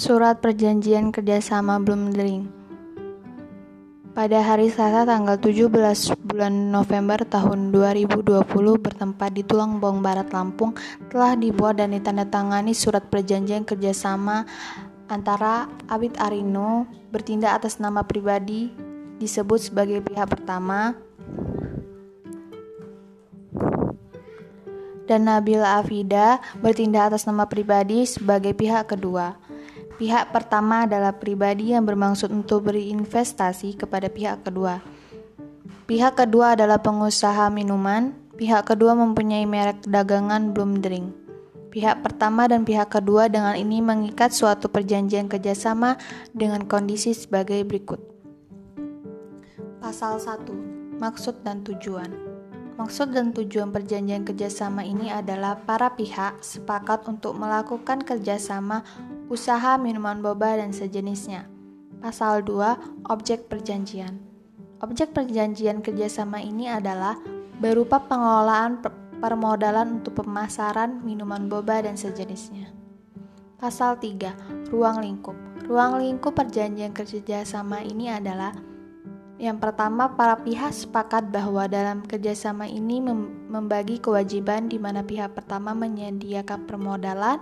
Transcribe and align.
Surat 0.00 0.40
Perjanjian 0.40 1.12
Kerjasama 1.12 1.76
Blundering 1.76 2.48
Pada 4.16 4.40
hari 4.40 4.72
Selasa 4.72 5.04
tanggal 5.04 5.36
17 5.36 5.68
bulan 6.24 6.72
November 6.72 7.20
tahun 7.28 7.68
2020 7.68 8.40
bertempat 8.80 9.30
di 9.36 9.44
Tulangbong 9.44 10.00
Barat 10.00 10.32
Lampung 10.32 10.72
telah 11.12 11.36
dibuat 11.36 11.84
dan 11.84 11.92
ditandatangani 11.92 12.72
surat 12.72 13.12
perjanjian 13.12 13.68
kerjasama 13.68 14.48
antara 15.12 15.68
Abid 15.84 16.16
Arino 16.16 16.88
bertindak 17.12 17.60
atas 17.60 17.76
nama 17.76 18.00
pribadi 18.00 18.72
disebut 19.20 19.68
sebagai 19.68 20.00
pihak 20.00 20.32
pertama 20.32 20.96
dan 25.04 25.28
Nabila 25.28 25.76
Afida 25.76 26.40
bertindak 26.64 27.12
atas 27.12 27.28
nama 27.28 27.44
pribadi 27.44 28.08
sebagai 28.08 28.56
pihak 28.56 28.96
kedua. 28.96 29.36
Pihak 30.00 30.32
pertama 30.32 30.88
adalah 30.88 31.12
pribadi 31.12 31.76
yang 31.76 31.84
bermaksud 31.84 32.32
untuk 32.32 32.72
berinvestasi 32.72 33.76
kepada 33.76 34.08
pihak 34.08 34.40
kedua. 34.40 34.80
Pihak 35.84 36.16
kedua 36.16 36.56
adalah 36.56 36.80
pengusaha 36.80 37.52
minuman. 37.52 38.16
Pihak 38.40 38.64
kedua 38.64 38.96
mempunyai 38.96 39.44
merek 39.44 39.84
dagangan 39.84 40.56
Bloom 40.56 40.80
Drink. 40.80 41.12
Pihak 41.68 42.00
pertama 42.00 42.48
dan 42.48 42.64
pihak 42.64 42.88
kedua 42.88 43.28
dengan 43.28 43.52
ini 43.52 43.84
mengikat 43.84 44.32
suatu 44.32 44.72
perjanjian 44.72 45.28
kerjasama 45.28 46.00
dengan 46.32 46.64
kondisi 46.64 47.12
sebagai 47.12 47.60
berikut. 47.68 48.00
Pasal 49.84 50.16
1. 50.16 50.96
Maksud 50.96 51.44
dan 51.44 51.60
tujuan 51.60 52.08
Maksud 52.80 53.12
dan 53.12 53.36
tujuan 53.36 53.68
perjanjian 53.68 54.24
kerjasama 54.24 54.80
ini 54.80 55.12
adalah 55.12 55.60
para 55.68 55.92
pihak 55.92 56.40
sepakat 56.40 57.04
untuk 57.04 57.36
melakukan 57.36 58.00
kerjasama 58.00 58.80
usaha 59.30 59.78
minuman 59.78 60.18
boba 60.18 60.58
dan 60.58 60.74
sejenisnya. 60.74 61.46
Pasal 62.02 62.42
2, 62.42 63.06
objek 63.06 63.46
perjanjian. 63.46 64.18
Objek 64.82 65.14
perjanjian 65.14 65.78
kerjasama 65.86 66.42
ini 66.42 66.66
adalah 66.66 67.14
berupa 67.62 68.02
pengelolaan 68.02 68.82
permodalan 69.22 70.02
untuk 70.02 70.26
pemasaran 70.26 70.98
minuman 71.06 71.46
boba 71.46 71.86
dan 71.86 71.94
sejenisnya. 71.94 72.74
Pasal 73.54 74.02
3, 74.02 74.34
ruang 74.74 74.98
lingkup. 74.98 75.38
Ruang 75.70 76.02
lingkup 76.02 76.34
perjanjian 76.34 76.90
kerjasama 76.90 77.86
ini 77.86 78.10
adalah 78.10 78.50
yang 79.40 79.56
pertama, 79.56 80.12
para 80.20 80.36
pihak 80.36 80.68
sepakat 80.68 81.32
bahwa 81.32 81.64
dalam 81.64 82.04
kerjasama 82.04 82.68
ini 82.68 83.00
membagi 83.48 83.96
kewajiban 83.96 84.68
di 84.68 84.76
mana 84.76 85.00
pihak 85.00 85.32
pertama 85.32 85.72
menyediakan 85.72 86.68
permodalan, 86.68 87.40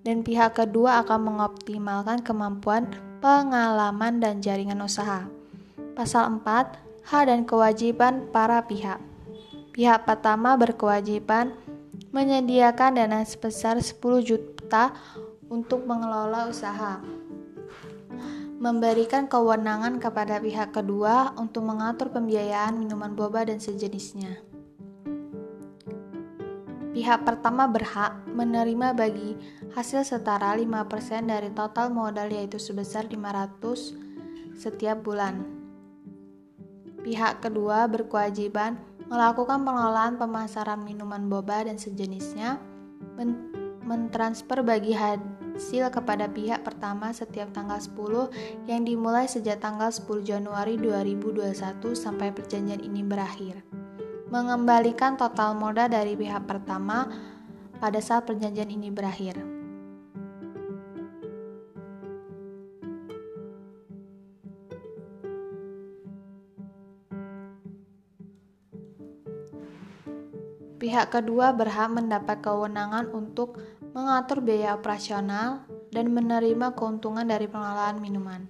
dan 0.00 0.24
pihak 0.24 0.56
kedua 0.56 1.04
akan 1.04 1.20
mengoptimalkan 1.32 2.24
kemampuan, 2.24 2.88
pengalaman, 3.20 4.16
dan 4.20 4.40
jaringan 4.40 4.80
usaha. 4.80 5.28
Pasal 5.92 6.40
4, 6.40 7.04
hak 7.04 7.24
dan 7.28 7.44
kewajiban 7.44 8.28
para 8.32 8.64
pihak. 8.64 9.00
Pihak 9.76 10.08
pertama 10.08 10.56
berkewajiban 10.56 11.52
menyediakan 12.10 12.98
dana 12.98 13.20
sebesar 13.22 13.78
10 13.78 14.00
juta 14.24 14.96
untuk 15.52 15.86
mengelola 15.86 16.50
usaha. 16.50 16.98
Memberikan 18.60 19.24
kewenangan 19.24 19.96
kepada 19.96 20.36
pihak 20.36 20.76
kedua 20.76 21.32
untuk 21.40 21.64
mengatur 21.64 22.12
pembiayaan 22.12 22.76
minuman 22.76 23.16
boba 23.16 23.48
dan 23.48 23.56
sejenisnya. 23.56 24.49
Pihak 26.90 27.22
pertama 27.22 27.70
berhak 27.70 28.18
menerima 28.34 28.98
bagi 28.98 29.38
hasil 29.78 30.02
setara 30.02 30.58
5% 30.58 31.22
dari 31.22 31.54
total 31.54 31.94
modal 31.94 32.26
yaitu 32.26 32.58
sebesar 32.58 33.06
500 33.06 34.58
setiap 34.58 34.98
bulan. 35.06 35.46
Pihak 37.06 37.46
kedua 37.46 37.86
berkewajiban 37.86 38.74
melakukan 39.06 39.62
pengelolaan 39.62 40.18
pemasaran 40.18 40.82
minuman 40.82 41.30
boba 41.30 41.62
dan 41.62 41.78
sejenisnya, 41.78 42.58
men 43.14 43.50
mentransfer 43.86 44.62
bagi 44.62 44.94
hasil 44.94 45.90
kepada 45.90 46.30
pihak 46.30 46.62
pertama 46.62 47.10
setiap 47.10 47.50
tanggal 47.50 47.78
10 47.82 48.70
yang 48.70 48.86
dimulai 48.86 49.26
sejak 49.26 49.58
tanggal 49.58 49.90
10 49.90 50.22
Januari 50.22 50.78
2021 50.78 51.50
sampai 51.98 52.30
perjanjian 52.30 52.78
ini 52.86 53.02
berakhir 53.02 53.79
mengembalikan 54.30 55.18
total 55.18 55.58
modal 55.58 55.90
dari 55.90 56.14
pihak 56.14 56.46
pertama 56.46 57.10
pada 57.82 57.98
saat 57.98 58.30
perjanjian 58.30 58.70
ini 58.70 58.86
berakhir. 58.86 59.34
Pihak 70.80 71.12
kedua 71.12 71.52
berhak 71.52 71.92
mendapat 71.92 72.40
kewenangan 72.40 73.12
untuk 73.12 73.60
mengatur 73.92 74.40
biaya 74.40 74.78
operasional 74.78 75.66
dan 75.92 76.08
menerima 76.08 76.72
keuntungan 76.72 77.26
dari 77.26 77.44
pengelolaan 77.50 78.00
minuman. 78.00 78.48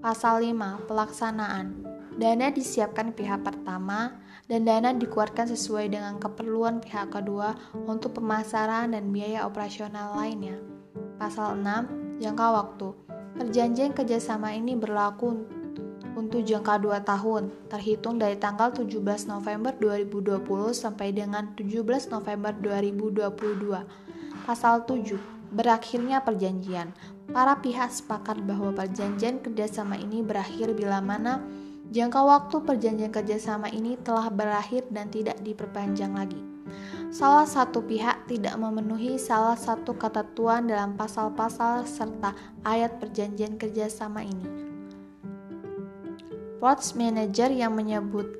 Pasal 0.00 0.40
5. 0.40 0.88
Pelaksanaan 0.88 1.84
Dana 2.16 2.48
disiapkan 2.48 3.12
pihak 3.12 3.44
pertama 3.44 4.16
dan 4.50 4.66
dana 4.66 4.90
dikeluarkan 4.90 5.46
sesuai 5.54 5.94
dengan 5.94 6.18
keperluan 6.18 6.82
pihak 6.82 7.14
kedua 7.14 7.54
untuk 7.86 8.18
pemasaran 8.18 8.90
dan 8.90 9.14
biaya 9.14 9.46
operasional 9.46 10.18
lainnya. 10.18 10.58
Pasal 11.22 11.62
6. 11.62 12.18
Jangka 12.18 12.46
waktu 12.52 12.88
Perjanjian 13.40 13.96
kerjasama 13.96 14.52
ini 14.52 14.76
berlaku 14.76 15.32
untuk 16.12 16.44
jangka 16.44 16.76
2 16.76 17.08
tahun, 17.08 17.48
terhitung 17.72 18.20
dari 18.20 18.36
tanggal 18.36 18.68
17 18.68 19.00
November 19.32 19.72
2020 19.80 20.44
sampai 20.76 21.14
dengan 21.16 21.48
17 21.56 22.12
November 22.12 22.52
2022. 22.60 23.80
Pasal 24.44 24.84
7. 24.84 25.16
Berakhirnya 25.56 26.20
perjanjian. 26.20 26.92
Para 27.32 27.56
pihak 27.64 27.88
sepakat 27.94 28.44
bahwa 28.44 28.76
perjanjian 28.76 29.40
kerjasama 29.40 29.96
ini 29.96 30.20
berakhir 30.20 30.76
bila 30.76 31.00
mana 31.00 31.40
Jangka 31.90 32.22
waktu 32.22 32.62
perjanjian 32.62 33.10
kerjasama 33.10 33.66
ini 33.66 33.98
telah 33.98 34.30
berakhir 34.30 34.86
dan 34.94 35.10
tidak 35.10 35.42
diperpanjang 35.42 36.14
lagi. 36.14 36.38
Salah 37.10 37.42
satu 37.42 37.82
pihak 37.82 38.30
tidak 38.30 38.54
memenuhi 38.54 39.18
salah 39.18 39.58
satu 39.58 39.98
ketentuan 39.98 40.70
dalam 40.70 40.94
pasal-pasal 40.94 41.82
serta 41.82 42.30
ayat 42.62 43.02
perjanjian 43.02 43.58
kerjasama 43.58 44.22
ini. 44.22 44.46
Plots 46.62 46.94
manager 46.94 47.50
yang 47.50 47.74
menyebut 47.74 48.38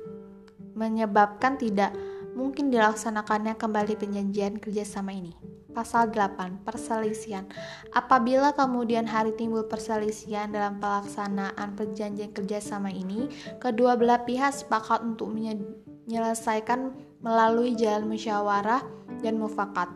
menyebabkan 0.71 1.59
tidak 1.59 1.91
mungkin 2.31 2.71
dilaksanakannya 2.71 3.59
kembali 3.59 3.99
perjanjian 3.99 4.63
kerjasama 4.63 5.11
ini. 5.11 5.40
Pasal 5.71 6.11
8. 6.11 6.67
Perselisihan 6.67 7.47
Apabila 7.95 8.51
kemudian 8.51 9.07
hari 9.07 9.31
timbul 9.39 9.63
perselisihan 9.65 10.51
dalam 10.51 10.83
pelaksanaan 10.83 11.79
perjanjian 11.79 12.35
kerjasama 12.35 12.91
ini, 12.91 13.31
kedua 13.57 13.95
belah 13.95 14.27
pihak 14.27 14.51
sepakat 14.51 14.99
untuk 14.99 15.31
menyelesaikan 15.31 16.91
melalui 17.23 17.71
jalan 17.79 18.11
musyawarah 18.11 18.83
dan 19.23 19.39
mufakat. 19.39 19.87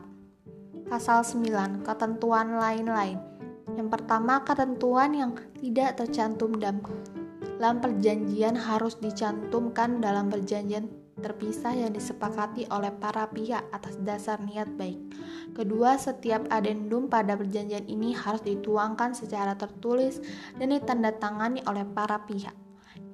Pasal 0.88 1.28
9. 1.28 1.84
Ketentuan 1.84 2.56
lain-lain 2.56 3.20
Yang 3.76 3.90
pertama, 3.92 4.40
ketentuan 4.48 5.12
yang 5.12 5.32
tidak 5.60 6.00
tercantum 6.00 6.56
dalam, 6.56 6.80
dalam 7.60 7.84
perjanjian 7.84 8.56
harus 8.56 8.96
dicantumkan 9.04 10.00
dalam 10.00 10.32
perjanjian 10.32 11.05
terpisah 11.26 11.74
yang 11.74 11.90
disepakati 11.90 12.70
oleh 12.70 12.94
para 12.94 13.26
pihak 13.34 13.66
atas 13.74 13.98
dasar 14.06 14.38
niat 14.46 14.70
baik. 14.78 15.02
Kedua, 15.58 15.98
setiap 15.98 16.46
adendum 16.54 17.10
pada 17.10 17.34
perjanjian 17.34 17.90
ini 17.90 18.14
harus 18.14 18.46
dituangkan 18.46 19.18
secara 19.18 19.58
tertulis 19.58 20.22
dan 20.62 20.70
ditandatangani 20.70 21.66
oleh 21.66 21.82
para 21.82 22.22
pihak. 22.30 22.54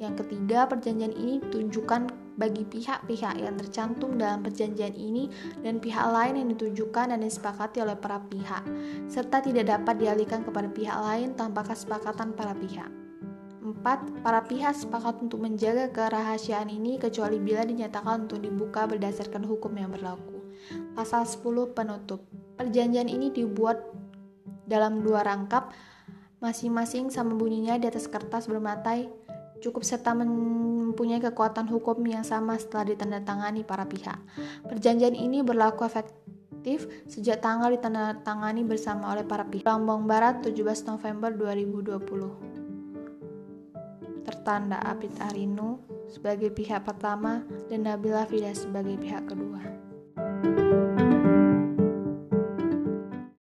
Yang 0.02 0.26
ketiga, 0.26 0.68
perjanjian 0.68 1.14
ini 1.16 1.40
ditunjukkan 1.40 2.34
bagi 2.36 2.66
pihak-pihak 2.66 3.38
yang 3.38 3.56
tercantum 3.56 4.18
dalam 4.18 4.42
perjanjian 4.42 4.98
ini 4.98 5.30
dan 5.62 5.78
pihak 5.78 6.04
lain 6.10 6.42
yang 6.42 6.50
ditujukan 6.58 7.14
dan 7.14 7.22
disepakati 7.22 7.86
oleh 7.86 7.94
para 7.96 8.18
pihak, 8.18 8.66
serta 9.08 9.46
tidak 9.46 9.70
dapat 9.70 10.02
dialihkan 10.02 10.42
kepada 10.42 10.68
pihak 10.74 10.98
lain 10.98 11.38
tanpa 11.38 11.62
kesepakatan 11.62 12.34
para 12.34 12.58
pihak. 12.58 13.01
4. 13.82 14.22
Para 14.22 14.46
pihak 14.46 14.78
sepakat 14.78 15.26
untuk 15.26 15.42
menjaga 15.42 15.90
kerahasiaan 15.90 16.70
ini 16.70 17.02
kecuali 17.02 17.42
bila 17.42 17.66
dinyatakan 17.66 18.30
untuk 18.30 18.46
dibuka 18.46 18.86
berdasarkan 18.86 19.42
hukum 19.42 19.74
yang 19.74 19.90
berlaku. 19.90 20.46
Pasal 20.94 21.26
10 21.26 21.74
penutup. 21.74 22.22
Perjanjian 22.62 23.10
ini 23.10 23.34
dibuat 23.34 23.82
dalam 24.70 25.02
dua 25.02 25.26
rangkap, 25.26 25.74
masing-masing 26.46 27.10
sama 27.10 27.34
bunyinya 27.34 27.82
di 27.82 27.90
atas 27.90 28.06
kertas 28.06 28.46
bermatai, 28.46 29.10
cukup 29.66 29.82
serta 29.82 30.14
mempunyai 30.14 31.18
kekuatan 31.18 31.66
hukum 31.66 31.98
yang 32.06 32.22
sama 32.22 32.62
setelah 32.62 32.94
ditandatangani 32.94 33.66
para 33.66 33.90
pihak. 33.90 34.22
Perjanjian 34.70 35.18
ini 35.18 35.42
berlaku 35.42 35.90
efektif 35.90 36.86
sejak 37.10 37.42
tanggal 37.42 37.74
ditandatangani 37.74 38.62
bersama 38.62 39.18
oleh 39.18 39.26
para 39.26 39.42
pihak. 39.42 39.66
Lombok 39.66 40.06
Barat 40.06 40.46
17 40.46 40.86
November 40.86 41.34
2020 41.34 42.51
Tertanda 44.22 44.78
Apit 44.84 45.14
Arinu 45.22 45.82
sebagai 46.10 46.54
pihak 46.54 46.86
pertama 46.86 47.42
dan 47.70 47.88
Nabila 47.88 48.26
Fida 48.26 48.54
sebagai 48.54 48.98
pihak 49.00 49.26
kedua. 49.30 49.62